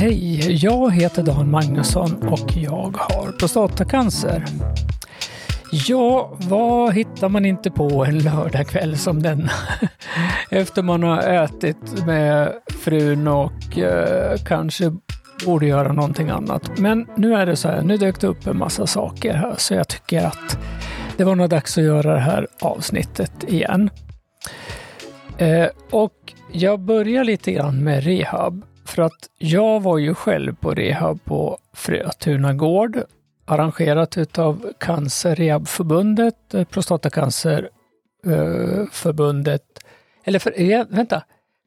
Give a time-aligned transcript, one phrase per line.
[0.00, 4.44] Hej, jag heter Dan Magnusson och jag har prostatacancer.
[5.72, 9.50] Ja, vad hittar man inte på en lördagkväll som denna?
[10.50, 14.92] Efter man har ätit med frun och eh, kanske
[15.46, 16.78] borde göra någonting annat.
[16.78, 19.74] Men nu är det så här, nu dök det upp en massa saker här så
[19.74, 20.58] jag tycker att
[21.16, 23.90] det var nog dags att göra det här avsnittet igen.
[25.38, 28.64] Eh, och jag börjar lite grann med rehab.
[28.90, 33.02] För att jag var ju själv på rehab på Frötuna gård,
[33.44, 39.82] arrangerat utav Cancerrehabförbundet, eh, Prostatacancerförbundet, eh,
[40.24, 41.22] eller för, eh, vänta,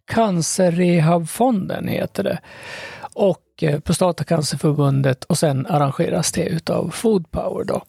[0.05, 2.39] Cancerrehabfonden heter det.
[3.13, 7.83] Och Prostatacancerförbundet och sen arrangeras det utav Food Power då.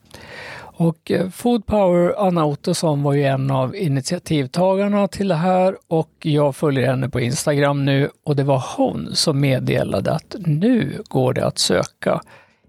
[0.77, 6.11] Och eh, Food Power, Anna Ottosson var ju en av initiativtagarna till det här och
[6.23, 11.33] jag följer henne på Instagram nu och det var hon som meddelade att nu går
[11.33, 12.21] det att söka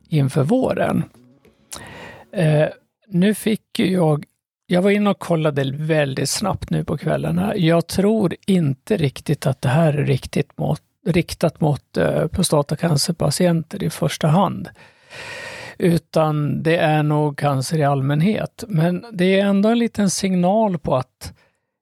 [0.10, 1.04] inför våren.
[2.32, 2.68] Eh,
[3.08, 4.26] nu fick jag,
[4.68, 7.56] jag var inne och kollade väldigt snabbt nu på kvällen här.
[7.56, 13.90] Jag tror inte riktigt att det här är riktigt mot, riktat mot eh, prostatacancerpatienter i
[13.90, 14.70] första hand
[15.78, 18.64] utan det är nog cancer i allmänhet.
[18.68, 21.34] Men det är ändå en liten signal på att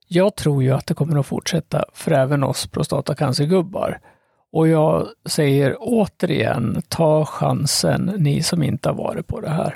[0.08, 4.00] jag tror ju att det kommer att fortsätta för även oss prostatacancergubbar.
[4.52, 9.75] Och jag säger återigen, ta chansen ni som inte har varit på det här.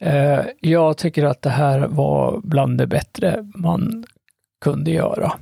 [0.00, 4.04] Eh, jag tycker att det här var bland det bättre man
[4.60, 5.32] kunde göra.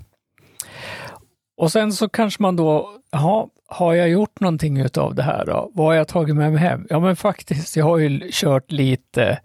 [1.57, 5.71] Och sen så kanske man då, ja, har jag gjort någonting utav det här då?
[5.75, 6.87] Vad har jag tagit med mig hem?
[6.91, 9.41] Ja, men faktiskt, jag har ju kört lite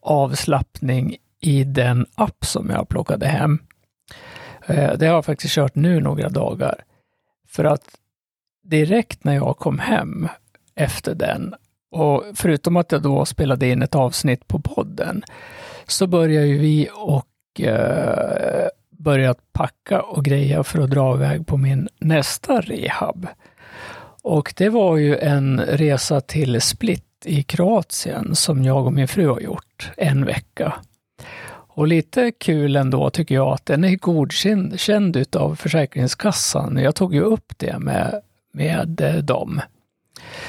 [0.00, 3.58] avslappning i den app som jag plockade hem.
[4.66, 6.84] Eh, det har jag faktiskt kört nu några dagar.
[7.48, 7.84] För att
[8.64, 10.28] direkt när jag kom hem
[10.74, 11.54] efter den,
[11.90, 15.22] och förutom att jag då spelade in ett avsnitt på podden,
[15.86, 21.56] så började ju vi och eh, börjat packa och greja för att dra iväg på
[21.56, 23.26] min nästa rehab.
[24.24, 29.28] Och det var ju en resa till Split i Kroatien som jag och min fru
[29.28, 30.74] har gjort en vecka.
[31.74, 36.76] Och lite kul ändå tycker jag att den är godkänd utav Försäkringskassan.
[36.76, 38.20] Jag tog ju upp det med,
[38.52, 39.60] med eh, dem.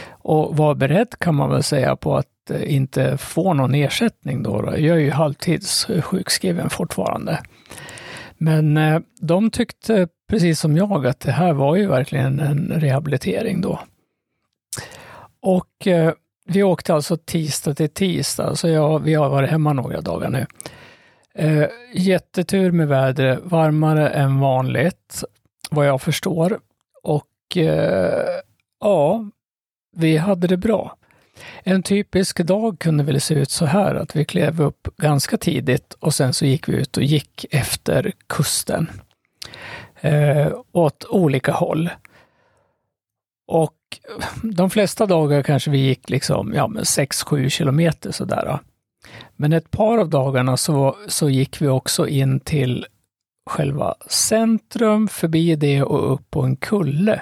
[0.09, 4.73] Och var beredd kan man väl säga på att eh, inte få någon ersättning då.
[4.77, 7.39] Jag är ju halvtidssjukskriven fortfarande.
[8.37, 13.61] Men eh, de tyckte precis som jag att det här var ju verkligen en rehabilitering
[13.61, 13.79] då.
[15.39, 16.13] Och eh,
[16.47, 20.45] vi åkte alltså tisdag till tisdag, så jag, vi har varit hemma några dagar nu.
[21.35, 25.23] Eh, jättetur med vädret, varmare än vanligt,
[25.71, 26.59] vad jag förstår.
[27.03, 28.41] Och eh,
[28.79, 29.25] ja,
[29.95, 30.97] vi hade det bra.
[31.63, 35.93] En typisk dag kunde väl se ut så här att vi klev upp ganska tidigt
[35.99, 38.89] och sen så gick vi ut och gick efter kusten.
[40.05, 41.89] Eh, åt olika håll.
[43.47, 43.77] Och
[44.43, 48.59] de flesta dagar kanske vi gick liksom, ja, 6-7 kilometer sådär.
[49.35, 52.85] Men ett par av dagarna så, så gick vi också in till
[53.49, 57.21] själva centrum, förbi det och upp på en kulle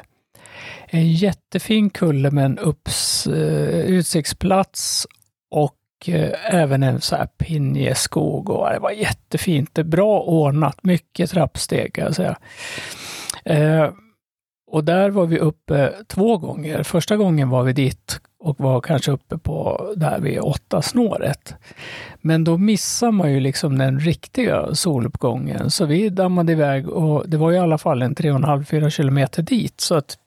[0.94, 5.08] en jättefin kulle med en upps, eh, utsiktsplats
[5.52, 5.76] och
[6.10, 8.50] Eh, även en så här pinjeskog.
[8.50, 9.70] Och det var jättefint.
[9.74, 10.84] Det är bra ordnat.
[10.84, 12.38] Mycket trappsteg kan jag säga.
[13.46, 13.90] Eh,
[14.68, 16.84] och där var vi uppe två gånger.
[16.84, 21.56] Första gången var vi dit och var kanske uppe på där vid åtta snåret.
[22.22, 25.72] Men då missar man ju liksom den riktiga soluppgången.
[25.72, 29.82] Så vi dammade iväg och det var i alla fall en 3,5-4 kilometer dit.
[29.82, 30.18] Så att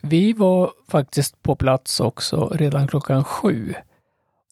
[0.00, 3.74] vi var faktiskt på plats också redan klockan sju.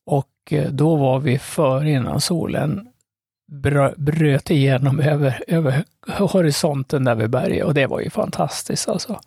[0.05, 2.89] Och Eh, då var vi före innan solen
[3.97, 5.85] bröt igenom över, över
[6.19, 9.21] horisonten där vid berget och det var ju fantastiskt alltså.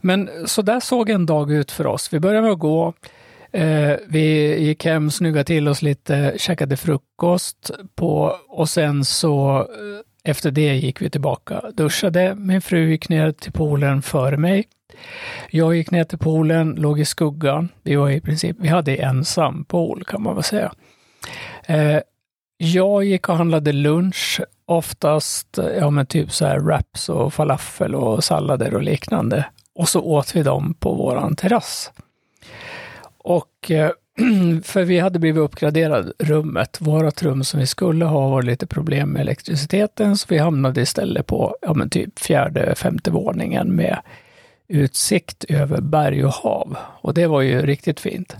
[0.00, 2.12] Men så där såg en dag ut för oss.
[2.12, 2.92] Vi började med att gå.
[3.52, 10.30] Eh, vi gick hem, snyggade till oss lite, käkade frukost på och sen så eh,
[10.30, 12.34] efter det gick vi tillbaka, duschade.
[12.34, 14.64] Min fru gick ner till poolen före mig.
[15.50, 17.68] Jag gick ner till poolen, låg i skuggan.
[17.82, 20.72] Vi var i princip, vi hade ensam pool kan man väl säga.
[21.66, 22.00] Eh,
[22.56, 28.24] jag gick och handlade lunch, oftast ja, men typ så här wraps och falafel och
[28.24, 29.44] sallader och liknande.
[29.74, 31.92] Och så åt vi dem på våran terrass.
[33.18, 33.90] Och eh,
[34.62, 36.78] för vi hade blivit uppgraderade rummet.
[36.80, 41.26] Vårat rum som vi skulle ha var lite problem med elektriciteten, så vi hamnade istället
[41.26, 43.98] på ja, men typ fjärde, femte våningen med
[44.70, 46.76] utsikt över berg och hav.
[47.02, 48.36] Och det var ju riktigt fint.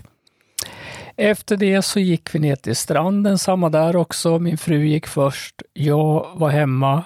[1.15, 4.39] Efter det så gick vi ner till stranden, samma där också.
[4.39, 5.61] Min fru gick först.
[5.73, 7.03] Jag var hemma,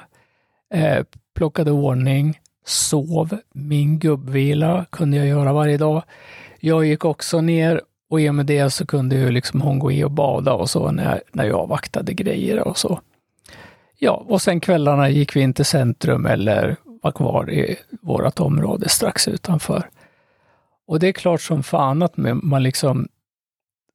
[0.74, 1.04] eh,
[1.36, 3.38] plockade ordning, sov.
[3.54, 6.04] Min gubbvila kunde jag göra varje dag.
[6.60, 9.92] Jag gick också ner och i och med det så kunde ju liksom hon gå
[9.92, 13.00] i och bada och så när, när jag vaktade grejer och så.
[14.00, 16.76] Ja, och sen kvällarna gick vi in till centrum eller
[17.06, 19.90] var kvar i vårt område strax utanför.
[20.88, 23.08] Och det är klart som fan att man liksom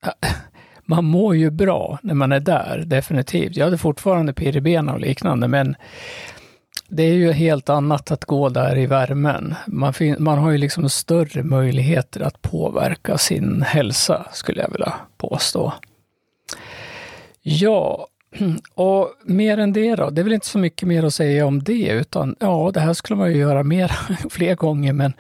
[0.87, 3.57] man mår ju bra när man är där, definitivt.
[3.57, 5.77] Jag hade fortfarande pirr i benen och liknande, men
[6.89, 9.55] det är ju helt annat att gå där i värmen.
[9.67, 15.73] Man, man har ju liksom större möjligheter att påverka sin hälsa, skulle jag vilja påstå.
[17.43, 18.07] Ja,
[18.75, 20.11] och mer än det då?
[20.11, 22.93] Det är väl inte så mycket mer att säga om det, utan ja, det här
[22.93, 23.99] skulle man ju göra mer,
[24.31, 25.13] fler gånger, men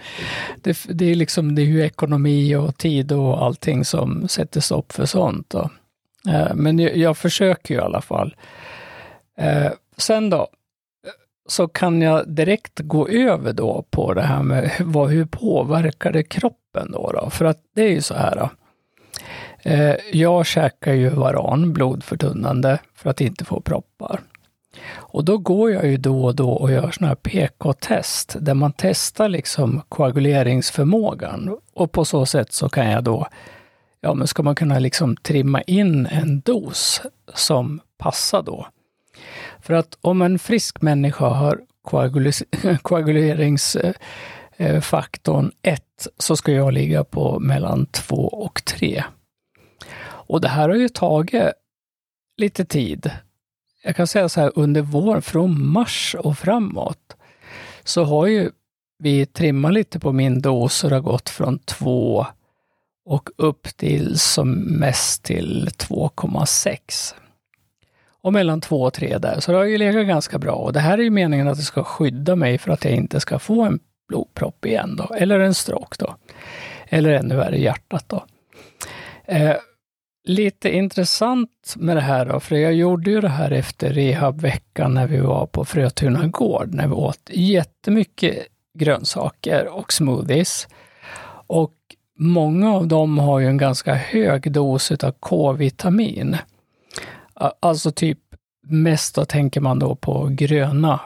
[0.63, 4.93] det, det, är liksom, det är ju ekonomi och tid och allting som sätter stopp
[4.93, 5.51] för sånt.
[5.51, 5.71] Då.
[6.29, 8.37] Eh, men jag, jag försöker ju i alla fall.
[9.39, 10.49] Eh, sen då,
[11.49, 16.23] så kan jag direkt gå över då på det här med vad, hur påverkar det
[16.23, 17.31] kroppen då, då?
[17.31, 18.37] För att det är ju så här.
[18.37, 18.51] Då.
[19.63, 24.21] Eh, jag käkar ju varan, blodförtunnande, för att inte få proppar.
[24.95, 28.73] Och då går jag ju då och då och gör sådana här PK-test, där man
[28.77, 31.59] testar liksom koaguleringsförmågan.
[31.75, 33.27] Och på så sätt så kan jag då,
[34.01, 37.03] ja men ska man kunna liksom trimma in en dos
[37.35, 38.67] som passar då.
[39.61, 41.61] För att om en frisk människa har
[42.83, 45.83] koaguleringsfaktorn 1
[46.19, 49.05] så ska jag ligga på mellan 2 och 3.
[50.31, 51.53] Och det här har ju tagit
[52.37, 53.11] lite tid.
[53.83, 57.17] Jag kan säga så här, under vår, från mars och framåt,
[57.85, 58.51] så har ju
[58.99, 62.27] vi trimmat lite på min dos och det har gått från 2
[63.05, 67.15] och upp till som mest till 2,6.
[68.23, 70.55] Och mellan 2 och 3 där, så det har ju legat ganska bra.
[70.55, 73.21] Och det här är ju meningen att det ska skydda mig för att jag inte
[73.21, 76.17] ska få en blodpropp igen då, eller en stroke då.
[76.89, 78.25] Eller ännu värre hjärtat då.
[79.25, 79.57] Eh,
[80.25, 85.07] lite intressant med det här då, för jag gjorde ju det här efter rehabveckan när
[85.07, 88.47] vi var på Frötuna gård, när vi åt jättemycket
[88.79, 90.69] grönsaker och smoothies.
[91.47, 91.75] Och
[92.19, 96.37] många av dem har ju en ganska hög dos av K-vitamin.
[97.61, 98.19] Alltså typ
[98.67, 101.01] mest då tänker man då på gröna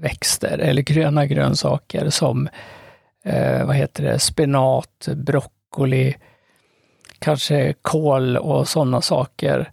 [0.00, 2.48] växter eller gröna grönsaker som
[3.24, 6.14] eh, vad heter det, spenat, broccoli,
[7.18, 9.70] kanske kol och sådana saker.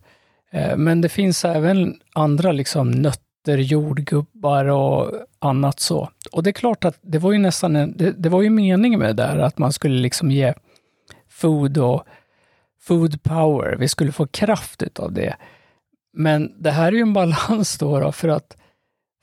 [0.52, 6.10] Eh, men det finns även andra liksom nötter, jordgubbar och annat så.
[6.32, 9.00] Och det är klart att det var ju nästan en, det, det var ju meningen
[9.00, 10.54] med det där, att man skulle liksom ge
[11.30, 12.04] food och
[12.82, 13.76] food power.
[13.76, 15.36] Vi skulle få kraft utav det.
[16.14, 18.58] Men det här är ju en balans då, då för att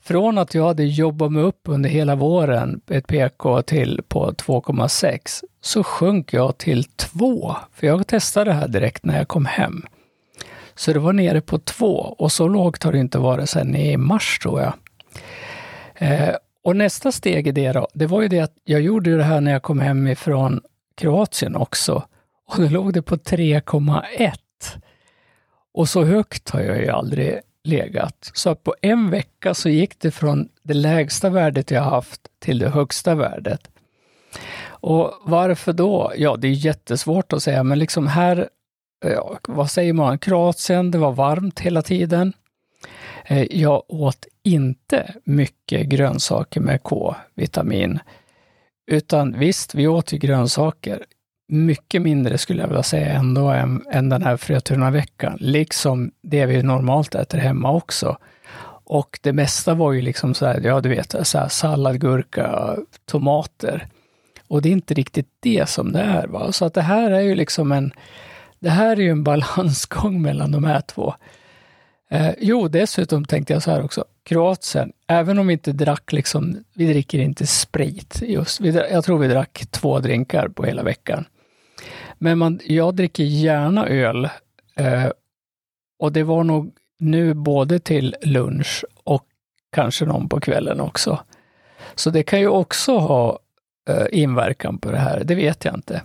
[0.03, 5.45] från att jag hade jobbat mig upp under hela våren, ett PK till på 2,6,
[5.61, 7.57] så sjönk jag till 2.
[7.73, 9.83] För jag testade det här direkt när jag kom hem.
[10.75, 11.87] Så det var nere på 2
[12.19, 14.73] och så lågt har det inte varit sedan i mars tror jag.
[15.95, 16.35] Eh,
[16.65, 19.41] och nästa steg i det då, det var ju det att jag gjorde det här
[19.41, 20.61] när jag kom hem ifrån
[20.97, 22.05] Kroatien också.
[22.49, 24.33] Och då låg det på 3,1.
[25.75, 28.31] Och så högt har jag ju aldrig legat.
[28.35, 32.69] Så på en vecka så gick det från det lägsta värdet jag haft till det
[32.69, 33.69] högsta värdet.
[34.65, 36.13] Och varför då?
[36.17, 38.49] Ja, det är jättesvårt att säga, men liksom här,
[39.05, 42.33] ja, vad säger man, Kroatien, det var varmt hela tiden.
[43.25, 47.99] Eh, jag åt inte mycket grönsaker med K-vitamin.
[48.87, 51.05] Utan visst, vi åt ju grönsaker
[51.53, 56.63] mycket mindre skulle jag vilja säga ändå än, än den här Frötuna-veckan, liksom det vi
[56.63, 58.17] normalt äter hemma också.
[58.85, 62.77] Och det mesta var ju liksom så här, ja du vet, så här sallad, gurka,
[63.05, 63.89] tomater.
[64.49, 66.27] Och det är inte riktigt det som det är.
[66.27, 66.53] Va?
[66.53, 67.93] Så att det här är ju liksom en,
[68.59, 71.15] det här är ju en balansgång mellan de här två.
[72.11, 76.65] Eh, jo, dessutom tänkte jag så här också, Kroatien, även om vi inte drack liksom,
[76.75, 78.61] vi dricker inte sprit just.
[78.61, 81.25] Vi, jag tror vi drack två drinkar på hela veckan.
[82.23, 84.25] Men man, jag dricker gärna öl.
[84.77, 85.11] Eh,
[85.99, 89.27] och det var nog nu både till lunch och
[89.73, 91.19] kanske någon på kvällen också.
[91.95, 93.39] Så det kan ju också ha
[93.89, 96.03] eh, inverkan på det här, det vet jag inte.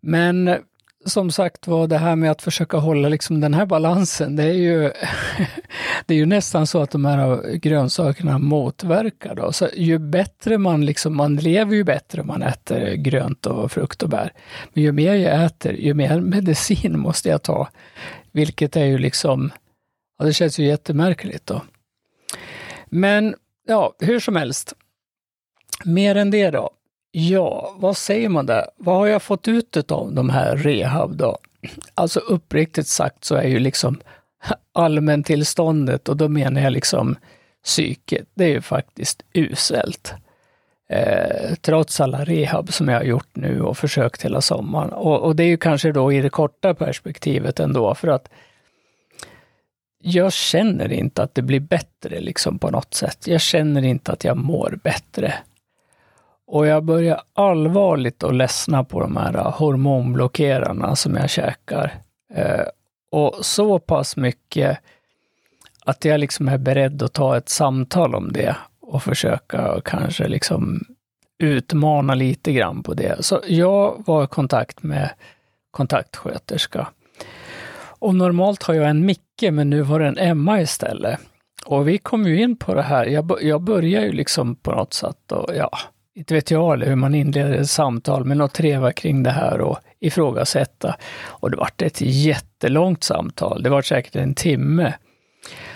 [0.00, 0.58] Men
[1.06, 4.52] som sagt var, det här med att försöka hålla liksom den här balansen, det är
[4.52, 4.80] ju,
[6.06, 9.34] det är ju nästan så att de här grönsakerna motverkar.
[9.34, 9.52] Då.
[9.52, 14.02] Så ju bättre man, liksom, man lever ju bättre om man äter grönt och frukt
[14.02, 14.32] och bär.
[14.72, 17.68] Men ju mer jag äter, ju mer medicin måste jag ta.
[18.32, 19.52] Vilket är ju liksom,
[20.18, 21.62] ja, det känns ju jättemärkligt då.
[22.86, 23.34] Men
[23.66, 24.72] ja, hur som helst.
[25.84, 26.70] Mer än det då.
[27.18, 28.66] Ja, vad säger man där?
[28.76, 31.38] Vad har jag fått ut av de här rehab då?
[31.94, 34.00] Alltså uppriktigt sagt så är ju liksom
[34.72, 37.16] allmäntillståndet, och då menar jag liksom
[37.64, 40.14] psyket, det är ju faktiskt uselt.
[40.88, 44.92] Eh, trots alla rehab som jag har gjort nu och försökt hela sommaren.
[44.92, 48.28] Och, och, det är ju kanske då i det korta perspektivet ändå, för att
[50.02, 53.26] jag känner inte att det blir bättre liksom på något sätt.
[53.26, 55.34] Jag känner inte att jag mår bättre.
[56.46, 61.94] Och jag börjar allvarligt att ledsna på de här hormonblockerarna som jag käkar.
[62.34, 62.66] Eh,
[63.10, 64.78] och så pass mycket
[65.84, 70.80] att jag liksom är beredd att ta ett samtal om det och försöka kanske liksom
[71.38, 73.24] utmana lite grann på det.
[73.24, 75.10] Så jag var i kontakt med
[75.70, 76.88] kontaktsköterska.
[77.98, 81.20] Och normalt har jag en Micke, men nu var det en Emma istället.
[81.66, 83.06] Och vi kom ju in på det här.
[83.06, 85.70] Jag, jag börjar ju liksom på något sätt och ja,
[86.16, 89.60] inte vet jag eller hur man inleder ett samtal, men att treva kring det här
[89.60, 90.96] och ifrågasätta.
[91.24, 93.62] Och det vart ett jättelångt samtal.
[93.62, 94.94] Det var säkert en timme.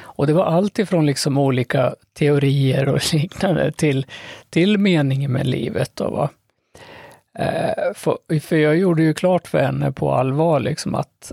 [0.01, 4.07] Och det var allt ifrån liksom olika teorier och liknande till,
[4.51, 5.91] till meningen med livet.
[5.95, 6.31] Då, va?
[7.39, 11.33] Eh, för, för jag gjorde ju klart för henne på allvar liksom att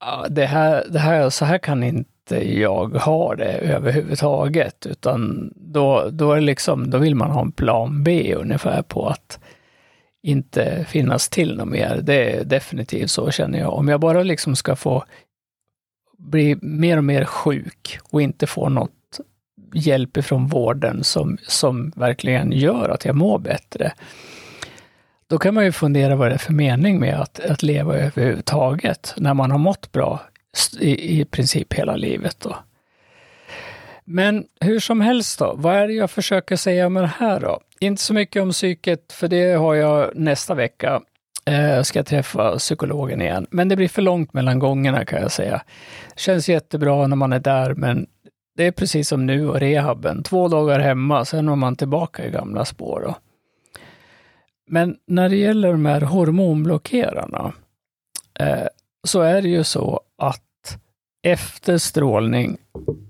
[0.00, 5.50] ah, det här, det här, så här kan inte inte jag har det överhuvudtaget, utan
[5.56, 9.38] då, då, är liksom, då vill man ha en plan B ungefär på att
[10.22, 12.00] inte finnas till något mer.
[12.02, 13.74] Det är definitivt så känner jag.
[13.74, 15.04] Om jag bara liksom ska få
[16.18, 18.90] bli mer och mer sjuk och inte få något
[19.74, 23.92] hjälp ifrån vården som, som verkligen gör att jag mår bättre.
[25.26, 29.14] Då kan man ju fundera vad det är för mening med att, att leva överhuvudtaget
[29.16, 30.20] när man har mått bra
[30.80, 32.40] i, i princip hela livet.
[32.40, 32.56] Då.
[34.04, 37.60] Men hur som helst då, vad är det jag försöker säga med det här då?
[37.80, 41.00] Inte så mycket om psyket, för det har jag nästa vecka.
[41.46, 43.46] Eh, ska jag träffa psykologen igen.
[43.50, 45.62] Men det blir för långt mellan gångerna kan jag säga.
[46.16, 48.06] Känns jättebra när man är där, men
[48.56, 50.22] det är precis som nu och rehaben.
[50.22, 53.00] Två dagar hemma, sen är man tillbaka i gamla spår.
[53.06, 53.16] Då.
[54.66, 57.52] Men när det gäller de här hormonblockerarna,
[58.38, 58.66] eh,
[59.04, 60.78] så är det ju så att
[61.22, 62.56] efter strålning,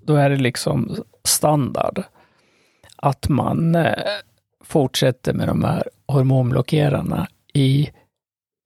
[0.02, 2.02] då är det liksom standard
[2.96, 3.94] att man eh,
[4.64, 7.90] fortsätter med de här hormonblockerarna i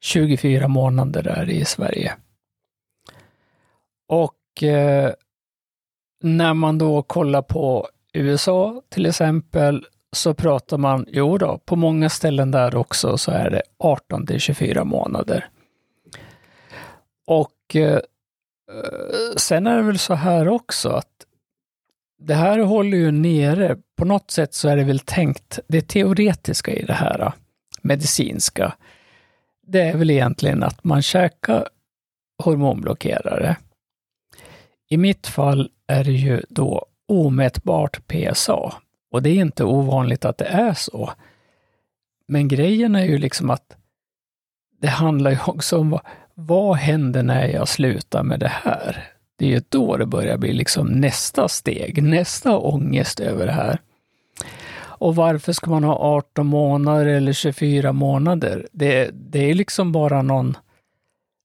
[0.04, 2.16] 24 månader där i Sverige.
[4.08, 5.12] Och eh,
[6.22, 12.08] när man då kollar på USA till exempel, så pratar man, jo då, på många
[12.08, 15.48] ställen där också så är det 18 till 24 månader.
[17.28, 18.00] Och eh,
[18.70, 21.26] eh, sen är det väl så här också att
[22.18, 26.72] det här håller ju nere, på något sätt så är det väl tänkt, det teoretiska
[26.72, 27.32] i det här, eh,
[27.82, 28.74] medicinska,
[29.66, 31.68] det är väl egentligen att man käkar
[32.42, 33.56] hormonblockerare.
[34.88, 38.74] I mitt fall är det ju då omätbart PSA
[39.10, 41.12] och det är inte ovanligt att det är så.
[42.28, 43.76] Men grejen är ju liksom att
[44.80, 46.00] det handlar ju också om vad,
[46.40, 49.04] vad händer när jag slutar med det här?
[49.36, 53.78] Det är ju då det börjar bli liksom nästa steg, nästa ångest över det här.
[54.80, 58.66] Och varför ska man ha 18 månader eller 24 månader?
[58.72, 60.56] Det, det är liksom bara någon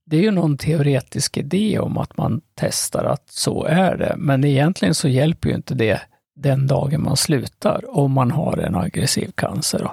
[0.05, 4.43] det är ju någon teoretisk idé om att man testar att så är det, men
[4.43, 6.01] egentligen så hjälper ju inte det
[6.35, 9.89] den dagen man slutar om man har en aggressiv cancer.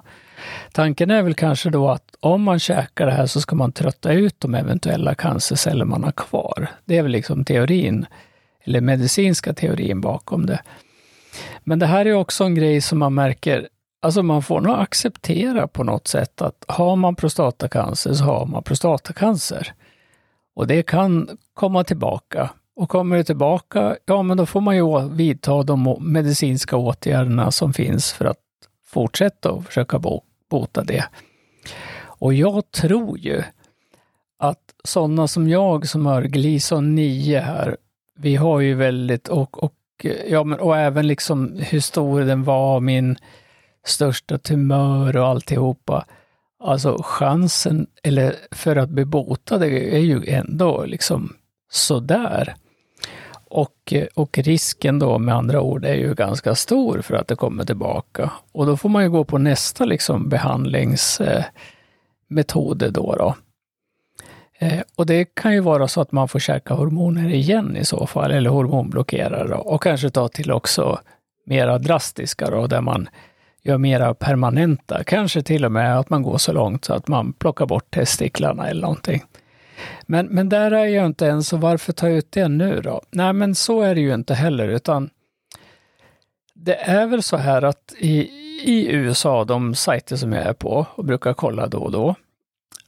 [0.73, 4.13] Tanken är väl kanske då att om man käkar det här så ska man trötta
[4.13, 6.71] ut de eventuella cancerceller man har kvar.
[6.85, 8.07] Det är väl liksom teorin,
[8.65, 10.63] eller medicinska teorin bakom det.
[11.65, 13.69] Men det här är också en grej som man märker,
[14.03, 18.63] alltså man får nog acceptera på något sätt att har man prostatacancer så har man
[18.63, 19.75] prostatacancer.
[20.55, 22.51] Och det kan komma tillbaka.
[22.77, 27.73] Och kommer det tillbaka, ja men då får man ju vidta de medicinska åtgärderna som
[27.73, 28.39] finns för att
[28.87, 31.05] fortsätta och försöka bo bota det.
[32.21, 33.43] Och jag tror ju
[34.39, 37.77] att sådana som jag som har Gleason 9 här,
[38.17, 42.81] vi har ju väldigt, och, och, ja, men, och även liksom hur stor den var,
[42.81, 43.17] min
[43.85, 46.05] största tumör och alltihopa.
[46.63, 51.37] Alltså chansen eller för att bli botad är ju ändå liksom
[51.71, 52.55] sådär.
[53.51, 57.65] Och, och risken då med andra ord är ju ganska stor för att det kommer
[57.65, 58.31] tillbaka.
[58.53, 63.15] Och då får man ju gå på nästa liksom behandlingsmetoder då.
[63.19, 63.35] då.
[64.59, 68.07] Eh, och det kan ju vara så att man får käka hormoner igen i så
[68.07, 69.55] fall, eller hormonblockerare.
[69.55, 71.01] Och kanske ta till också
[71.47, 73.09] mera drastiska då, där man
[73.63, 75.05] gör mera permanenta.
[75.05, 78.69] Kanske till och med att man går så långt så att man plockar bort testiklarna
[78.69, 79.23] eller någonting.
[80.07, 83.01] Men, men där är jag inte än, så varför ta ut det nu då?
[83.11, 85.11] Nej, men så är det ju inte heller, utan
[86.55, 88.19] det är väl så här att i,
[88.65, 92.15] i USA, de sajter som jag är på och brukar kolla då och då,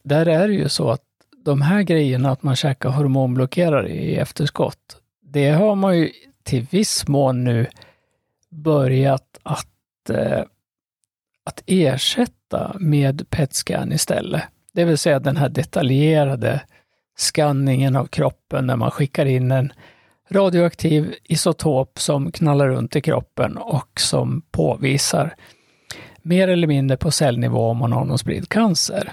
[0.03, 1.03] där är det ju så att
[1.45, 6.11] de här grejerna, att man käkar hormonblockerare i efterskott, det har man ju
[6.43, 7.67] till viss mån nu
[8.51, 10.45] börjat att, eh,
[11.45, 14.43] att ersätta med PET-scan istället.
[14.73, 16.61] Det vill säga den här detaljerade
[17.23, 19.73] skanningen av kroppen när man skickar in en
[20.31, 25.35] radioaktiv isotop som knallar runt i kroppen och som påvisar
[26.23, 29.13] mer eller mindre på cellnivå om man har någon spridd cancer.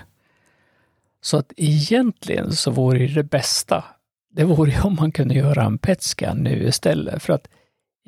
[1.22, 3.84] Så att egentligen så vore det bästa,
[4.32, 7.24] det vore ju om man kunde göra en PET-scan nu istället.
[7.24, 7.48] För att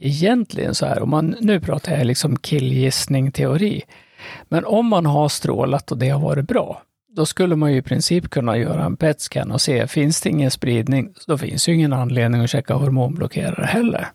[0.01, 3.81] egentligen så här, om man, nu pratar jag liksom killgissning, teori,
[4.43, 6.81] men om man har strålat och det har varit bra,
[7.15, 10.51] då skulle man ju i princip kunna göra en PET-scan och se, finns det ingen
[10.51, 14.07] spridning, då finns ju ingen anledning att checka hormonblockerare heller.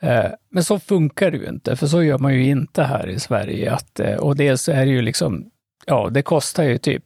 [0.00, 3.20] Eh, men så funkar det ju inte, för så gör man ju inte här i
[3.20, 3.72] Sverige.
[3.72, 5.50] Att, eh, och dels är det ju liksom,
[5.86, 7.04] ja, det kostar ju typ,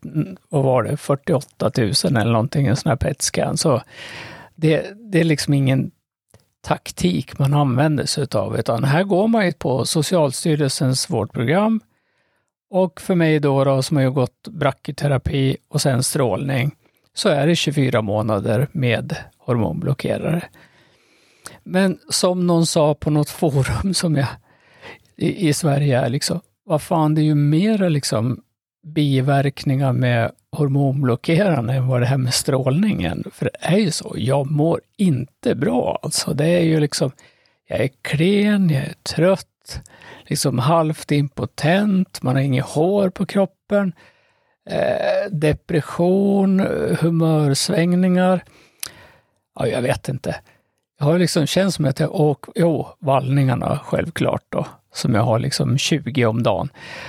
[0.49, 3.57] vad var det, 48 000 eller någonting, en sån här PET-scan.
[3.57, 3.83] Så
[4.55, 5.91] det, det är liksom ingen
[6.61, 11.81] taktik man använder sig av, utan här går man ju på Socialstyrelsens vårdprogram
[12.71, 16.75] och för mig då, då som har gått brachyterapi och sen strålning,
[17.15, 20.43] så är det 24 månader med hormonblockerare.
[21.65, 24.29] Men som någon sa på något forum som jag
[25.17, 28.43] i, i Sverige, liksom, vad fan, det är ju mera liksom
[28.87, 33.25] biverkningar med hormonblockerande än vad det här med strålningen.
[33.33, 36.35] För det är ju så, jag mår inte bra alltså.
[36.35, 37.13] Det är ju liksom,
[37.69, 39.47] jag är klen, jag är trött,
[40.27, 43.93] liksom halvt impotent, man har inget hår på kroppen,
[44.71, 46.61] eh, depression,
[47.01, 48.45] humörsvängningar.
[49.55, 50.37] Ja, jag vet inte.
[50.99, 55.39] Jag har liksom känt som att jag åker, jo, vallningarna självklart då, som jag har
[55.39, 56.69] liksom 20 om dagen.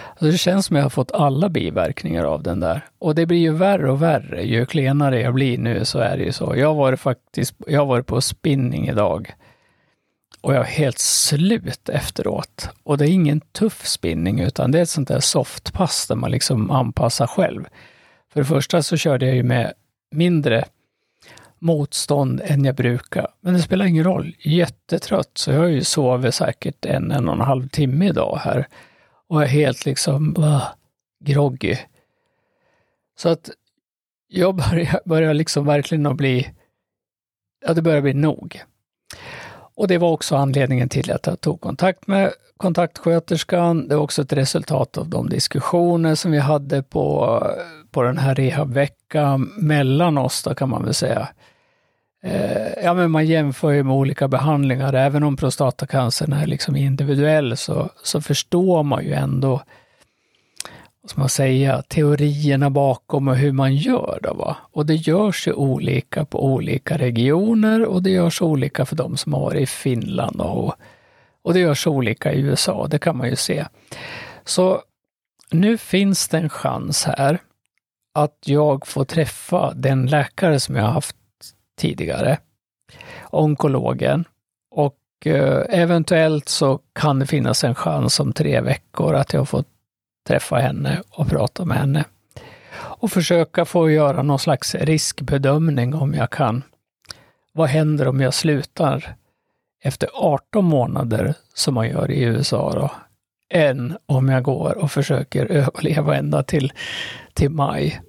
[0.10, 2.86] Alltså det känns som att jag har fått alla biverkningar av den där.
[3.00, 4.44] Och det blir ju värre och värre.
[4.44, 6.54] Ju klenare jag blir nu så är det ju så.
[6.56, 9.34] Jag har varit faktiskt, jag har varit på spinning idag
[10.42, 12.70] och jag är helt slut efteråt.
[12.84, 16.32] Och det är ingen tuff spinning, utan det är ett sånt där softpass där man
[16.32, 17.66] liksom anpassar själv.
[18.34, 19.74] För det första så körde jag ju med
[20.12, 20.66] mindre
[21.60, 23.28] motstånd än jag brukar.
[23.42, 24.36] Men det spelar ingen roll.
[24.40, 28.68] Jättetrött, så jag har ju sovit säkert en, en och en halv timme idag här.
[29.28, 30.68] Och är helt liksom uh,
[31.26, 31.78] groggy.
[33.18, 33.50] Så att
[34.28, 36.54] jag börjar, börjar liksom verkligen att bli,
[37.66, 38.62] ja det börjar bli nog.
[39.80, 43.88] Och det var också anledningen till att jag tog kontakt med kontaktsköterskan.
[43.88, 47.44] Det var också ett resultat av de diskussioner som vi hade på,
[47.92, 51.28] på den här rehabveckan mellan oss, då kan man väl säga.
[52.24, 54.94] Eh, ja, men man jämför ju med olika behandlingar.
[54.94, 59.62] Även om prostatacancern är liksom individuell så, så förstår man ju ändå
[61.10, 64.20] ska man säga, teorierna bakom och hur man gör.
[64.24, 64.58] Då, va?
[64.72, 69.34] Och det görs ju olika på olika regioner och det görs olika för de som
[69.34, 70.76] har varit i Finland och,
[71.42, 73.66] och det görs olika i USA, det kan man ju se.
[74.46, 74.82] Så
[75.52, 77.40] nu finns det en chans här
[78.14, 81.16] att jag får träffa den läkare som jag haft
[81.78, 82.38] tidigare,
[83.30, 84.26] onkologen,
[84.72, 89.64] och eh, eventuellt så kan det finnas en chans om tre veckor att jag får
[90.30, 92.06] träffa henne och prata med henne.
[92.74, 96.64] Och försöka få göra någon slags riskbedömning om jag kan.
[97.54, 99.16] Vad händer om jag slutar
[99.84, 102.92] efter 18 månader som man gör i USA då?
[103.50, 106.74] Än om jag går och försöker överleva ända till,
[107.34, 108.02] till maj.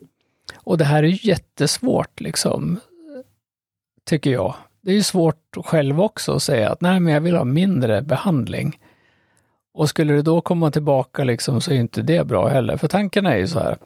[0.56, 2.80] Och det här är jättesvårt liksom,
[4.04, 4.54] tycker jag.
[4.80, 8.02] Det är ju svårt själv också att säga att nej, men jag vill ha mindre
[8.02, 8.78] behandling.
[9.80, 12.76] Och skulle det då komma tillbaka liksom så är inte det bra heller.
[12.76, 13.76] För tanken är ju så här,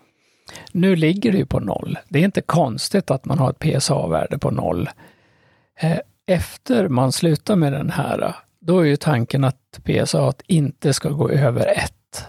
[0.73, 1.99] nu ligger det ju på noll.
[2.09, 4.91] Det är inte konstigt att man har ett PSA-värde på noll.
[5.81, 11.09] Eh, efter man slutar med den här, då är ju tanken att PSA inte ska
[11.09, 12.27] gå över ett.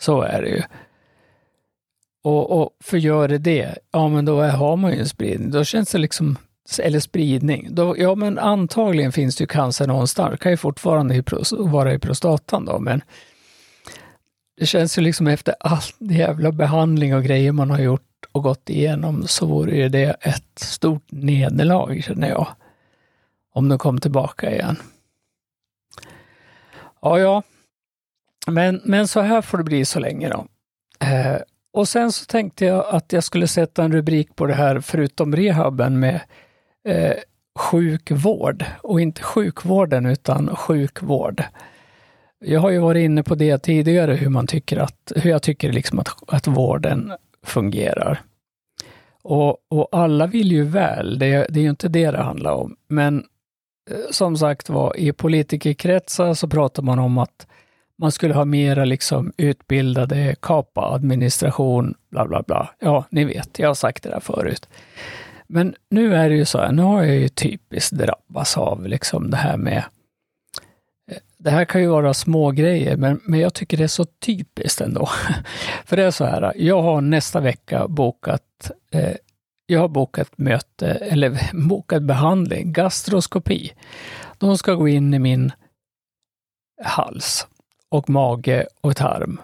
[0.00, 0.62] Så är det ju.
[2.24, 5.50] Och, och för gör det det, ja men då har man ju en spridning.
[5.50, 6.38] Då känns det liksom,
[6.82, 10.30] eller spridning, då, ja men antagligen finns det ju cancer någonstans.
[10.30, 13.02] Det kan ju fortfarande vara i prostatan då, men
[14.58, 18.02] det känns ju liksom efter all jävla behandling och grejer man har gjort
[18.32, 22.46] och gått igenom så vore ju det ett stort nederlag, känner jag.
[23.54, 24.76] Om de kom tillbaka igen.
[27.02, 27.42] Ja, ja.
[28.46, 30.46] Men, men så här får det bli så länge då.
[31.06, 31.36] Eh,
[31.72, 35.36] och sen så tänkte jag att jag skulle sätta en rubrik på det här, förutom
[35.36, 36.20] rehaben, med
[36.88, 37.14] eh,
[37.58, 38.64] sjukvård.
[38.82, 41.42] Och inte sjukvården, utan sjukvård.
[42.40, 45.72] Jag har ju varit inne på det tidigare, hur, man tycker att, hur jag tycker
[45.72, 48.22] liksom att, att vården fungerar.
[49.22, 52.76] Och, och alla vill ju väl, det, det är ju inte det det handlar om.
[52.88, 53.24] Men
[53.90, 57.46] eh, som sagt var, i politikerkretsar så pratar man om att
[57.98, 62.70] man skulle ha mera liksom utbildade, kapa administration, bla bla bla.
[62.78, 64.68] Ja, ni vet, jag har sagt det där förut.
[65.48, 69.30] Men nu är det ju så här, nu har jag ju typiskt drabbats av liksom
[69.30, 69.84] det här med
[71.10, 74.04] eh, det här kan ju vara små grejer, men, men jag tycker det är så
[74.04, 75.08] typiskt ändå.
[75.84, 79.14] För det är så här, jag har nästa vecka bokat, eh,
[79.66, 83.72] jag har bokat möte, eller bokat behandling, gastroskopi.
[84.38, 85.52] De ska gå in i min
[86.84, 87.46] hals
[87.88, 89.40] och mage och tarm.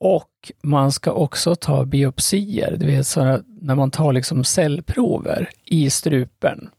[0.00, 0.29] Och
[0.62, 6.70] man ska också ta biopsier, det vill säga när man tar liksom cellprover i strupen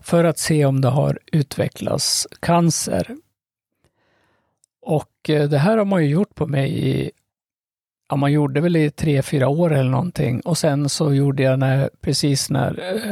[0.00, 3.16] för att se om det har utvecklats cancer.
[4.82, 7.10] Och eh, det här har man ju gjort på mig i,
[8.08, 11.58] ja man gjorde väl i tre, fyra år eller någonting och sen så gjorde jag
[11.58, 13.02] när, precis när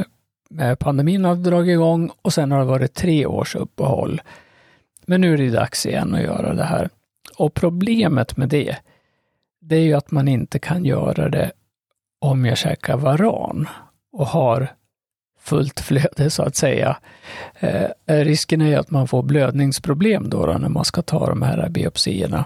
[0.60, 4.22] eh, pandemin hade dragit igång och sen har det varit tre års uppehåll.
[5.06, 6.88] Men nu är det dags igen att göra det här.
[7.36, 8.76] Och problemet med det,
[9.68, 11.52] det är ju att man inte kan göra det
[12.20, 13.68] om jag käkar varan
[14.12, 14.68] och har
[15.40, 16.96] fullt flöde så att säga.
[17.60, 21.42] Eh, risken är ju att man får blödningsproblem då, då när man ska ta de
[21.42, 22.44] här biopsierna.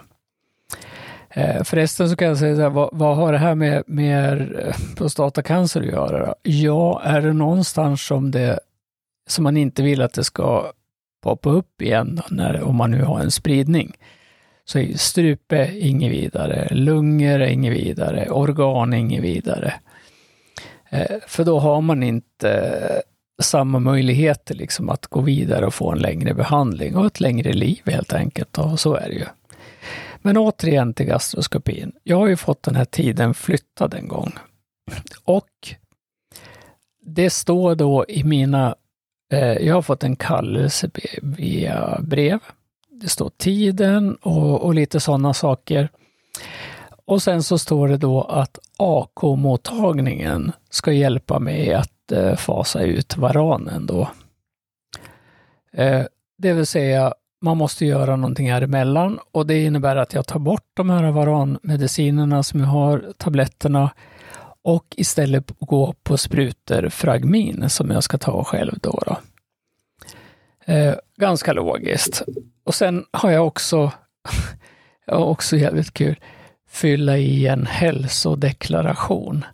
[1.30, 4.40] Eh, förresten så kan jag säga, så här, vad, vad, har det här med, med
[4.40, 6.26] eh, prostatacancer att göra?
[6.26, 6.34] Då?
[6.42, 8.60] Ja, är det någonstans som, det,
[9.28, 10.72] som man inte vill att det ska
[11.22, 13.92] poppa upp igen när, om man nu har en spridning.
[14.68, 19.74] Så strupe inget vidare, lungor inget vidare, organ inget vidare.
[20.88, 23.00] Eh, för då har man inte eh,
[23.42, 27.80] samma möjligheter liksom att gå vidare och få en längre behandling och ett längre liv
[27.86, 28.58] helt enkelt.
[28.58, 29.26] Och så är det ju.
[30.22, 31.92] Men återigen till gastroskopin.
[32.02, 34.32] Jag har ju fått den här tiden flyttad en gång.
[35.24, 35.74] Och
[37.04, 38.74] det står då i mina
[39.32, 40.90] Eh, jag har fått en kallelse
[41.22, 42.38] via brev.
[43.00, 45.88] Det står tiden och, och lite sådana saker.
[47.04, 53.16] Och sen så står det då att AK-mottagningen ska hjälpa mig att eh, fasa ut
[53.16, 54.08] varanen då.
[55.72, 56.02] Eh,
[56.38, 60.38] det vill säga, man måste göra någonting här emellan och det innebär att jag tar
[60.38, 63.90] bort de här varanmedicinerna som jag har, tabletterna,
[64.62, 69.02] och istället gå på sprutor Fragmin som jag ska ta själv då.
[69.06, 69.16] då.
[70.72, 72.22] Eh, ganska logiskt.
[72.64, 73.92] Och sen har jag också,
[75.06, 76.20] jag har också jävligt kul,
[76.68, 79.44] fylla i en hälsodeklaration.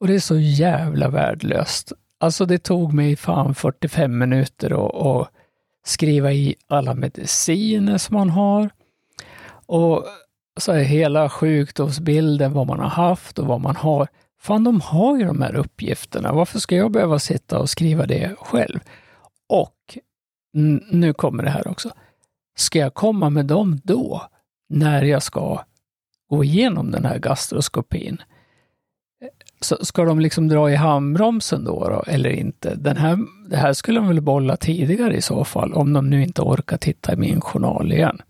[0.00, 1.92] Och det är så jävla värdelöst.
[2.20, 4.70] Alltså det tog mig fan 45 minuter
[5.20, 5.28] att
[5.86, 8.70] skriva i alla mediciner som man har.
[9.66, 10.04] Och
[10.60, 14.08] så här, hela sjukdomsbilden, vad man har haft och vad man har.
[14.40, 16.32] Fan, de har ju de här uppgifterna.
[16.32, 18.80] Varför ska jag behöva sitta och skriva det själv?
[20.90, 21.90] Nu kommer det här också.
[22.56, 24.22] Ska jag komma med dem då,
[24.68, 25.64] när jag ska
[26.30, 28.22] gå igenom den här gastroskopin?
[29.22, 29.28] Eh,
[29.60, 32.74] så ska de liksom dra i handbromsen då, då, eller inte?
[32.74, 36.22] Den här, det här skulle de väl bolla tidigare i så fall, om de nu
[36.22, 38.22] inte orkar titta i min journal igen.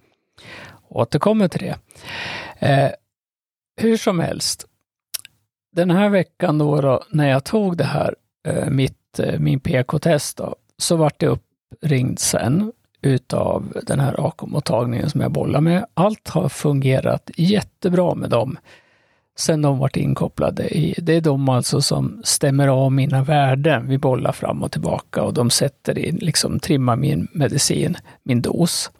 [0.89, 1.79] Återkommer till det.
[2.59, 2.91] Eh,
[3.77, 4.67] hur som helst,
[5.73, 8.15] den här veckan då, då när jag tog det här,
[8.49, 10.41] eh, mitt, eh, min PK-test,
[10.79, 11.39] så vart det
[11.75, 15.87] uppringd sen utav den här AK-mottagningen som jag bollar med.
[15.95, 18.59] Allt har fungerat jättebra med dem
[19.37, 20.69] sen de varit inkopplade.
[20.69, 23.89] I, det är de alltså som stämmer av mina värden.
[23.89, 28.91] Vi bollar fram och tillbaka och de sätter in, liksom trimmar min medicin, min dos.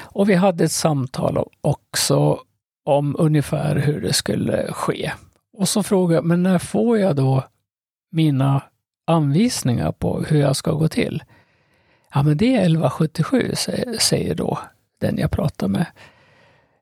[0.00, 2.40] Och vi hade ett samtal också
[2.84, 5.12] om ungefär hur det skulle ske.
[5.52, 7.44] Och så frågade jag, men när får jag då
[8.12, 8.62] mina
[9.06, 11.22] anvisningar på hur jag ska gå till?
[12.14, 13.52] Ja, men det är 1177,
[14.00, 14.58] säger då
[14.98, 15.86] den jag pratar med.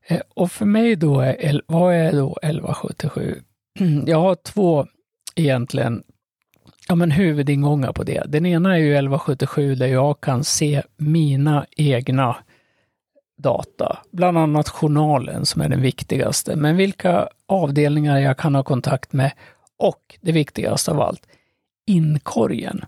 [0.07, 3.43] Eh, och för mig då, är, vad är då 1177?
[4.07, 4.87] Jag har två
[5.35, 6.03] egentligen
[6.89, 8.23] ja, men huvudingångar på det.
[8.27, 12.37] Den ena är ju 1177 där jag kan se mina egna
[13.39, 16.57] data, bland annat journalen som är den viktigaste.
[16.57, 19.33] Men vilka avdelningar jag kan ha kontakt med
[19.77, 21.27] och det viktigaste av allt,
[21.87, 22.85] inkorgen.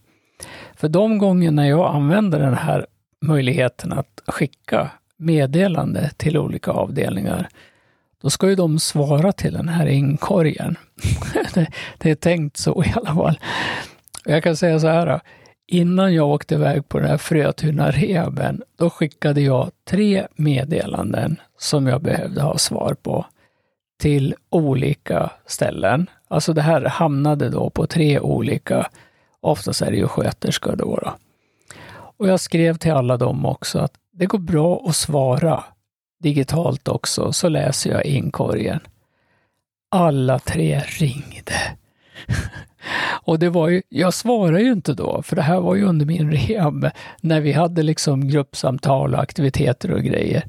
[0.75, 2.87] För de gångerna jag använder den här
[3.21, 7.49] möjligheten att skicka meddelande till olika avdelningar,
[8.23, 10.77] då ska ju de svara till den här inkorgen.
[11.99, 13.39] det, är tänkt så i alla fall.
[14.25, 15.21] Jag kan säga så här,
[15.67, 22.03] innan jag åkte iväg på den här Frötuna-rehaben, då skickade jag tre meddelanden som jag
[22.03, 23.27] behövde ha svar på
[24.01, 26.07] till olika ställen.
[26.29, 28.91] Alltså det här hamnade då på tre olika,
[29.41, 30.97] oftast är det ju sköterskor då.
[30.97, 31.15] då.
[32.21, 35.65] Och jag skrev till alla dem också att det går bra att svara
[36.23, 38.81] digitalt också, så läser jag inkorgen.
[39.91, 41.77] Alla tre ringde.
[43.23, 46.07] Och det var ju, jag svarade ju inte då, för det här var ju under
[46.07, 50.45] min rehab, när vi hade liksom gruppsamtal och aktiviteter och grejer.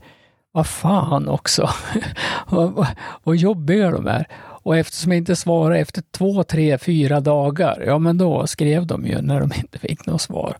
[0.52, 1.70] Vad fan också,
[2.48, 2.88] vad, vad,
[3.24, 4.28] vad jobbiga de är.
[4.64, 9.06] Och eftersom jag inte svarade efter två, tre, fyra dagar, ja men då skrev de
[9.06, 10.58] ju när de inte fick något svar.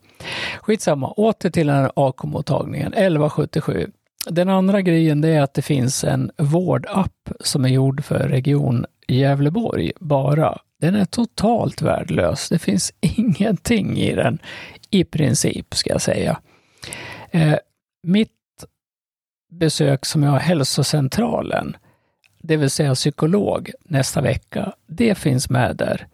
[0.62, 3.92] Skitsamma, åter till den här AK-mottagningen, 1177.
[4.30, 8.86] Den andra grejen det är att det finns en vårdapp som är gjord för Region
[9.08, 10.58] Gävleborg bara.
[10.80, 12.50] Den är totalt värdelös.
[12.50, 14.40] Det finns ingenting i den,
[14.90, 16.40] i princip, ska jag säga.
[17.32, 17.56] Eh,
[18.04, 18.30] mitt
[19.52, 21.78] besök som jag har hälsocentralen,
[22.44, 26.08] det vill säga psykolog, nästa vecka, det finns med där.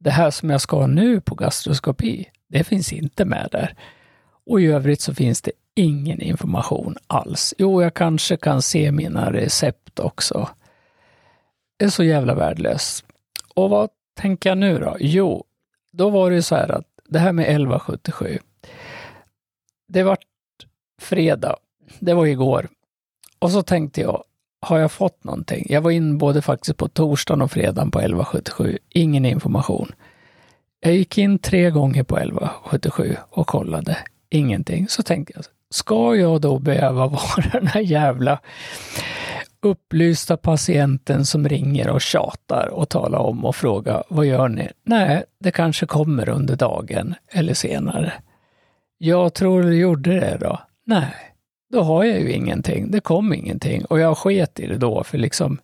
[0.00, 3.74] Det här som jag ska ha nu på gastroskopi, det finns inte med där.
[4.46, 7.54] Och i övrigt så finns det ingen information alls.
[7.58, 10.48] Jo, jag kanske kan se mina recept också.
[11.76, 13.04] Det är så jävla värdelöst.
[13.54, 14.96] Och vad tänker jag nu då?
[15.00, 15.44] Jo,
[15.92, 18.38] då var det så här att det här med 1177.
[19.88, 20.18] Det var
[21.00, 21.56] fredag.
[21.98, 22.68] Det var igår.
[23.38, 24.24] Och så tänkte jag,
[24.60, 25.66] har jag fått någonting?
[25.68, 28.78] Jag var in både faktiskt på torsdagen och fredagen på 1177.
[28.90, 29.92] Ingen information.
[30.80, 33.98] Jag gick in tre gånger på 1177 och kollade.
[34.30, 34.88] Ingenting.
[34.88, 38.40] Så tänkte jag, ska jag då behöva vara den här jävla
[39.60, 44.68] upplysta patienten som ringer och tjatar och talar om och frågar vad gör ni?
[44.84, 48.12] Nej, det kanske kommer under dagen eller senare.
[48.98, 50.60] Jag tror det gjorde det då.
[50.86, 51.14] Nej,
[51.68, 52.90] då har jag ju ingenting.
[52.90, 55.58] Det kom ingenting och jag sket i det då för liksom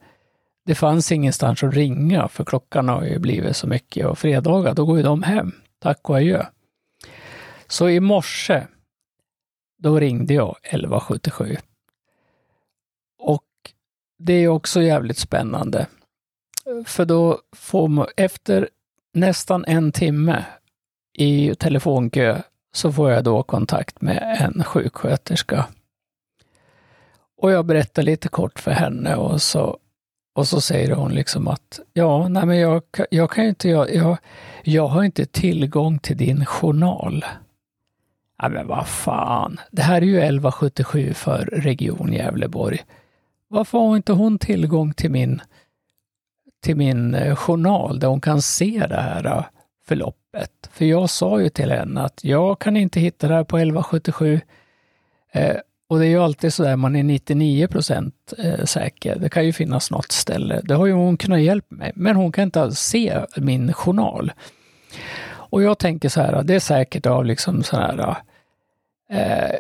[0.67, 4.85] det fanns ingenstans att ringa för klockan har ju blivit så mycket och fredagar då
[4.85, 5.53] går ju de hem.
[5.79, 6.47] Tack och adjö.
[7.67, 8.67] Så i morse,
[9.79, 11.57] då ringde jag 1177
[13.19, 13.45] Och
[14.19, 15.87] det är också jävligt spännande.
[16.87, 18.69] För då får man, efter
[19.13, 20.45] nästan en timme
[21.13, 25.67] i telefonkö så får jag då kontakt med en sjuksköterska.
[27.45, 29.79] Och jag berättar lite kort för henne och så,
[30.35, 34.17] och så säger hon liksom att ja, nej men jag, jag kan inte, jag, jag,
[34.63, 37.25] jag har inte tillgång till din journal.
[38.39, 42.79] Ja, men vad fan, det här är ju 1177 för Region Gävleborg.
[43.49, 45.41] Varför har inte hon tillgång till min,
[46.63, 49.45] till min eh, journal där hon kan se det här eh,
[49.87, 50.71] förloppet?
[50.73, 54.41] För jag sa ju till henne att jag kan inte hitta det här på 1177.
[55.95, 59.17] Och det är ju alltid så där, man är 99 procent eh, säker.
[59.17, 60.61] Det kan ju finnas något ställe.
[60.65, 64.33] Det har ju hon kunnat hjälpa mig, men hon kan inte alls se min journal.
[65.27, 68.17] Och jag tänker så här, det är säkert av liksom sådana här
[69.11, 69.57] eh,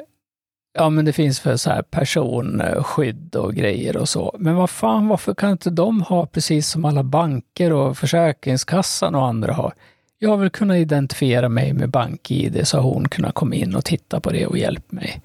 [0.79, 4.37] Ja, men det finns för så här personskydd och grejer och så.
[4.39, 9.27] Men vad fan, varför kan inte de ha precis som alla banker och Försäkringskassan och
[9.27, 9.75] andra har?
[10.19, 14.21] Jag vill kunna identifiera mig med BankID så har hon kunnat komma in och titta
[14.21, 15.23] på det och hjälpa mig.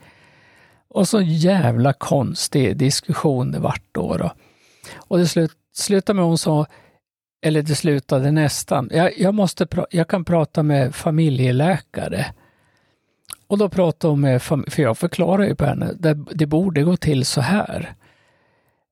[0.90, 4.18] Och så jävla konstig diskussion det vart då.
[4.18, 4.32] då.
[4.96, 6.66] Och det slut, slutade med hon sa,
[7.46, 12.26] eller det slutade nästan, jag, jag, måste jag kan prata med familjeläkare.
[13.48, 16.98] Och då pratade hon med, för jag förklarade ju på henne, det, det borde gå
[16.98, 17.94] till så här.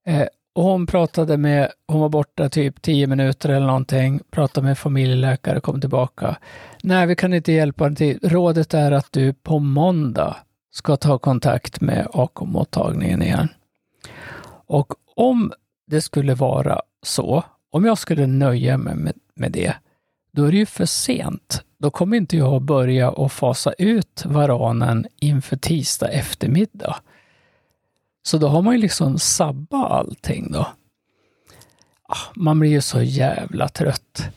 [0.06, 4.78] Eh, och hon pratade med, hon var borta typ tio minuter eller någonting, pratade med
[4.78, 6.38] familjeläkare, kom tillbaka.
[6.84, 8.20] Nej, vi kan inte hjälpa dig.
[8.24, 10.36] Rådet är att du på måndag
[10.78, 13.50] ska ta kontakt med AK-mottagningen igen.
[14.68, 15.54] Och om
[15.88, 19.74] det skulle vara så, om jag skulle nöja mig med, med det,
[20.32, 25.06] då är det ju för sent då kommer inte jag börja och fasa ut varanen
[25.20, 26.96] inför tisdag eftermiddag.
[28.24, 30.68] Så då har man ju liksom sabbat allting då.
[32.10, 34.30] Ah, man blir ju så jävla trött.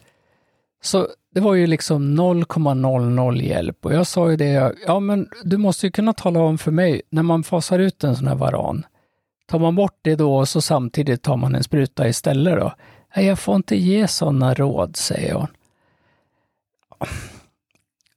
[0.82, 5.56] Så det var ju liksom 0,00 hjälp och jag sa ju det, ja men du
[5.56, 8.86] måste ju kunna tala om för mig, när man fasar ut en sån här varan,
[9.46, 12.72] tar man bort det då och så samtidigt tar man en spruta istället då?
[13.16, 15.46] Nej, jag får inte ge sådana råd, säger hon.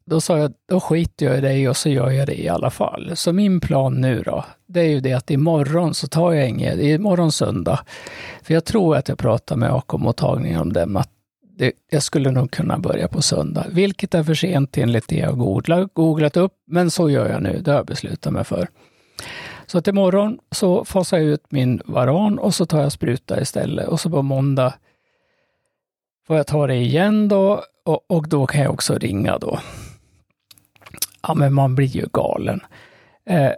[0.06, 2.69] Då sa jag, då skiter jag i dig och så gör jag det i alla
[2.69, 3.12] fall.
[3.15, 6.80] Så min plan nu då, det är ju det att imorgon så tar jag inget,
[6.80, 7.80] imorgon söndag.
[8.41, 11.10] För jag tror att jag pratar med AK-mottagningen om dem, att
[11.63, 15.38] det, jag skulle nog kunna börja på söndag, vilket är för sent enligt det jag
[15.38, 18.67] googlat, googlat upp, men så gör jag nu, det har jag beslutat mig för.
[19.65, 23.88] Så att imorgon så fasar jag ut min varan och så tar jag spruta istället
[23.88, 24.73] och så på måndag
[26.28, 29.60] får jag ta det igen då och, och då kan jag också ringa då.
[31.28, 32.62] Ja, men man blir ju galen.
[33.26, 33.52] Eh,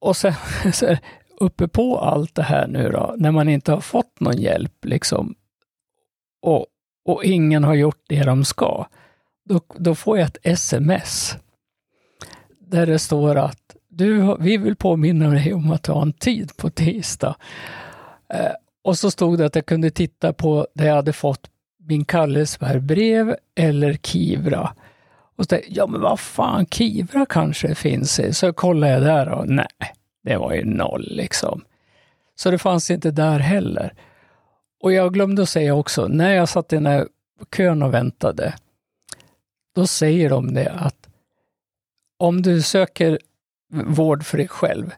[0.00, 0.34] och sen
[1.40, 5.34] uppe på allt det här nu då, när man inte har fått någon hjälp liksom
[6.42, 6.66] och,
[7.04, 8.86] och ingen har gjort det de ska,
[9.44, 11.36] då, då får jag ett sms
[12.58, 16.56] där det står att du, vi vill påminna dig om att du har en tid
[16.56, 17.36] på tisdag.
[18.34, 18.52] Eh,
[18.84, 23.36] och så stod det att jag kunde titta på det jag hade fått min kallelsebrev
[23.54, 24.74] eller Kivra.
[25.36, 28.32] Och så tänkte ja men vad fan, Kivra kanske finns i.
[28.32, 29.66] Så kollade jag där och nej,
[30.24, 31.64] det var ju noll liksom.
[32.34, 33.94] Så det fanns inte där heller.
[34.84, 37.08] Och jag glömde att säga också, när jag satt i den här
[37.56, 38.54] kön och väntade,
[39.74, 41.08] då säger de det att
[42.18, 43.18] om du söker
[43.72, 44.94] vård för dig själv,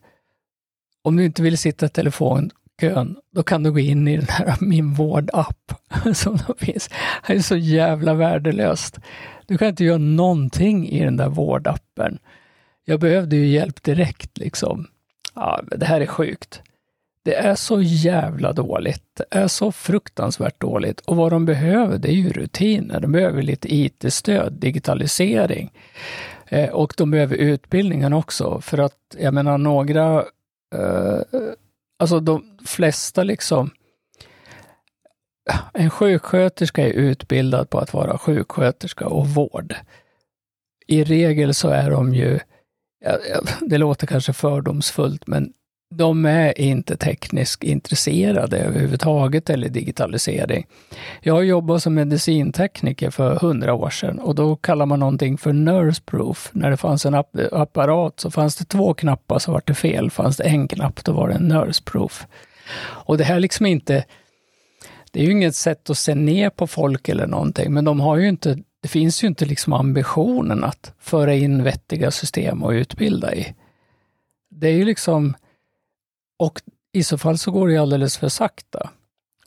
[1.03, 4.57] om du inte vill sitta i telefonkön, då kan du gå in i den här
[4.61, 5.73] Min vård-app
[6.15, 6.91] som finns.
[7.27, 8.99] Det är så jävla värdelöst.
[9.47, 12.19] Du kan inte göra någonting i den där vårdappen.
[12.85, 14.87] Jag behövde ju hjälp direkt liksom.
[15.35, 16.63] Ja, det här är sjukt.
[17.27, 19.03] Det är så jävla dåligt.
[19.15, 21.01] Det är så fruktansvärt dåligt.
[21.01, 23.01] Och vad de behöver, det är ju rutiner.
[23.01, 25.73] De behöver lite IT-stöd, digitalisering.
[26.47, 28.61] Eh, och de behöver utbildningen också.
[28.61, 30.25] För att, jag menar, några...
[30.75, 31.21] Eh,
[31.99, 33.71] alltså de flesta liksom...
[35.75, 39.75] En sjuksköterska är utbildad på att vara sjuksköterska och vård.
[40.87, 42.39] I regel så är de ju,
[43.61, 45.53] det låter kanske fördomsfullt, men
[45.95, 50.67] de är inte tekniskt intresserade överhuvudtaget eller digitalisering.
[51.23, 56.03] Jag jobbade som medicintekniker för hundra år sedan och då kallade man någonting för nurse
[56.07, 56.51] proof.
[56.53, 60.11] När det fanns en app apparat så fanns det två knappar så var det fel.
[60.11, 62.27] Fanns det en knapp då var det nurse proof.
[62.79, 64.05] Och det här liksom inte,
[65.11, 68.17] det är ju inget sätt att se ner på folk eller någonting, men de har
[68.17, 73.35] ju inte, det finns ju inte liksom ambitionen att föra in vettiga system och utbilda
[73.35, 73.55] i.
[74.51, 75.35] Det är ju liksom,
[76.39, 76.61] och
[76.93, 78.91] i så fall så går det alldeles för sakta.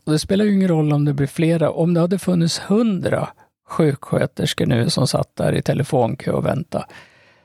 [0.06, 1.72] Och det spelar ju ingen roll om det blir flera.
[1.72, 3.30] Om det hade funnits hundra
[3.68, 6.86] sjuksköterskor nu som satt där i telefonkö och väntade,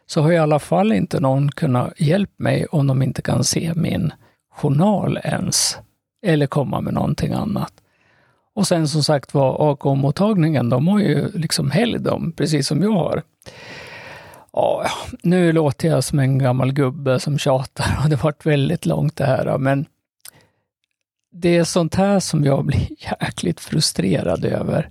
[0.07, 3.73] så har i alla fall inte någon kunnat hjälpa mig om de inte kan se
[3.77, 4.13] min
[4.55, 5.79] journal ens.
[6.27, 7.73] Eller komma med någonting annat.
[8.55, 13.23] Och sen som sagt var, AK-mottagningen, de har ju liksom helgdom, precis som jag har.
[14.57, 14.87] Ja,
[15.23, 19.25] nu låter jag som en gammal gubbe som tjatar och det varit väldigt långt det
[19.25, 19.87] här, men
[21.31, 22.89] det är sånt här som jag blir
[23.21, 24.91] jäkligt frustrerad över.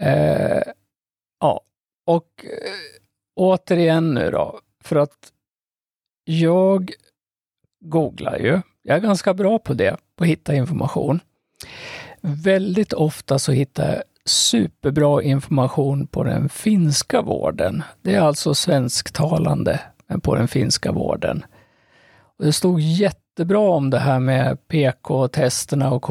[0.00, 0.62] Eh,
[1.40, 1.60] ja,
[2.04, 3.00] och eh,
[3.34, 5.32] återigen nu då, för att
[6.24, 6.92] jag
[7.80, 8.60] googlar ju.
[8.82, 11.20] Jag är ganska bra på det, på att hitta information.
[12.20, 17.82] Väldigt ofta så hittar jag superbra information på den finska vården.
[18.02, 21.44] Det är alltså svensktalande, men på den finska vården.
[22.38, 26.02] Och det stod jättebra om det här med PK-testerna och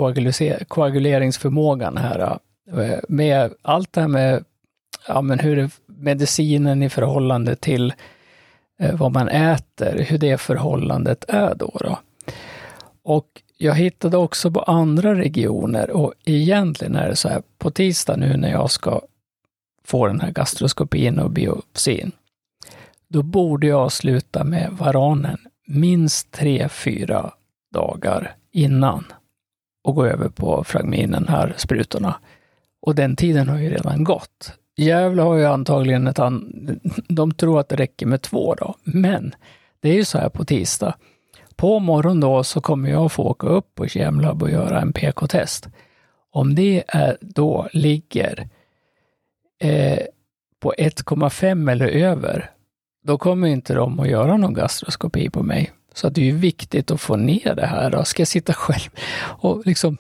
[0.68, 2.40] koaguleringsförmågan här.
[2.72, 4.44] Eh, med allt det här med
[5.08, 7.94] ja, men hur är medicinen i förhållande till
[8.80, 11.78] eh, vad man äter, hur det förhållandet är då.
[11.80, 12.00] då.
[13.04, 13.28] Och
[13.58, 18.38] jag hittade också på andra regioner och egentligen är det så här, på tisdag nu
[18.38, 19.02] när jag ska
[19.86, 22.12] få den här gastroskopin och biopsin,
[23.08, 25.38] då borde jag sluta med varanen
[25.68, 27.34] minst tre, fyra
[27.74, 29.06] dagar innan
[29.84, 32.16] och gå över på fragminen här, sprutorna.
[32.82, 34.54] Och den tiden har ju redan gått.
[34.78, 36.54] Gävle har ju antagligen ett an...
[37.08, 39.36] De tror att det räcker med två då, men
[39.80, 40.96] det är ju så här på tisdag
[41.58, 45.68] på morgonen då så kommer jag få åka upp på Kemlab och göra en PK-test.
[46.32, 48.50] Om det är, då ligger
[49.62, 50.00] eh,
[50.60, 52.52] på 1,5 eller över,
[53.04, 55.72] då kommer inte de att göra någon gastroskopi på mig.
[55.94, 57.90] Så det är ju viktigt att få ner det här.
[57.90, 58.04] Då.
[58.04, 58.90] Ska jag sitta själv
[59.40, 59.98] och liksom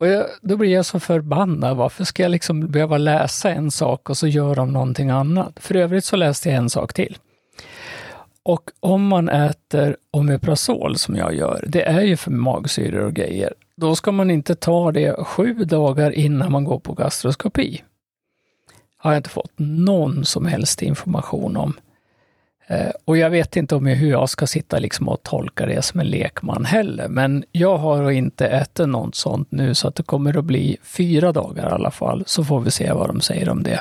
[0.00, 1.76] och jag, då blir jag så förbannad.
[1.76, 5.52] Varför ska jag liksom behöva läsa en sak och så gör de någonting annat?
[5.56, 7.18] För övrigt så läste jag en sak till.
[8.42, 13.54] Och om man äter Omeprazol som jag gör, det är ju för magsyror och grejer,
[13.76, 17.82] då ska man inte ta det sju dagar innan man går på gastroskopi.
[18.96, 21.74] Har jag inte fått någon som helst information om.
[22.66, 26.00] Eh, och jag vet inte om hur jag ska sitta liksom och tolka det som
[26.00, 30.38] en lekman heller, men jag har inte ätit något sånt nu så att det kommer
[30.38, 33.62] att bli fyra dagar i alla fall, så får vi se vad de säger om
[33.62, 33.80] det.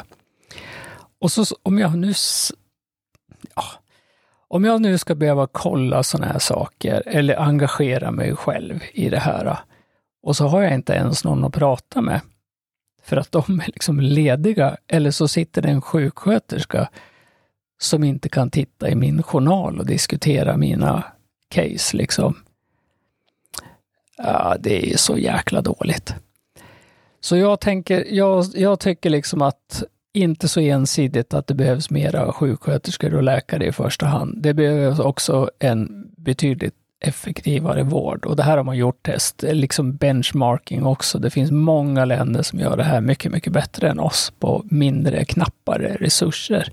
[1.21, 2.13] Och så om jag nu
[4.47, 9.19] om jag nu ska behöva kolla sådana här saker eller engagera mig själv i det
[9.19, 9.57] här
[10.23, 12.21] och så har jag inte ens någon att prata med
[13.03, 16.89] för att de är liksom lediga eller så sitter det en sjuksköterska
[17.79, 21.03] som inte kan titta i min journal och diskutera mina
[21.49, 21.97] case.
[21.97, 22.35] Liksom.
[24.17, 26.13] Ja, det är så jäkla dåligt.
[27.19, 29.83] Så jag tänker, jag, jag tycker liksom att
[30.17, 34.41] inte så ensidigt att det behövs mera sjuksköterskor och läkare i första hand.
[34.41, 39.95] Det behövs också en betydligt effektivare vård och det här har man gjort test, liksom
[39.95, 41.19] benchmarking också.
[41.19, 45.25] Det finns många länder som gör det här mycket, mycket bättre än oss på mindre,
[45.25, 46.71] knappare resurser.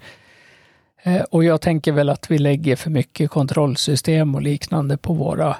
[1.03, 5.57] Eh, och jag tänker väl att vi lägger för mycket kontrollsystem och liknande på våra,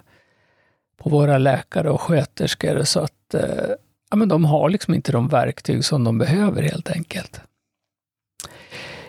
[1.03, 3.75] på våra läkare och sköterskor så att eh,
[4.11, 7.41] ja, men de har liksom inte de verktyg som de behöver helt enkelt.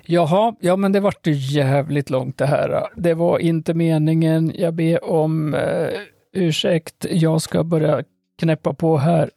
[0.07, 2.87] Jaha, ja men det vart ju jävligt långt det här.
[2.95, 4.51] Det var inte meningen.
[4.55, 5.89] Jag ber om eh,
[6.33, 7.05] ursäkt.
[7.09, 8.03] Jag ska börja
[8.39, 9.29] knäppa på här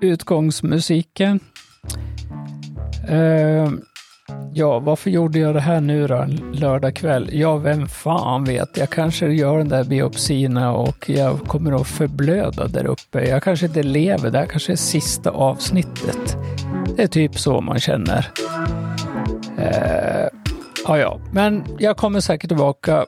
[0.00, 1.40] utgångsmusiken.
[3.08, 3.70] Eh,
[4.52, 7.30] ja, varför gjorde jag det här nu då, lördag kväll?
[7.32, 8.76] Ja, vem fan vet.
[8.76, 13.28] Jag kanske gör den där biopsierna och jag kommer att förblöda där uppe.
[13.28, 16.36] Jag kanske inte lever, det här kanske är sista avsnittet.
[16.96, 18.30] Det är typ så man känner.
[19.58, 20.28] Eh,
[20.86, 23.06] ja, ja, men jag kommer säkert tillbaka.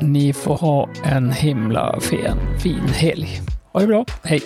[0.00, 3.40] Ni får ha en himla fin, fin helg.
[3.72, 4.04] Ha det bra.
[4.22, 4.42] Hej!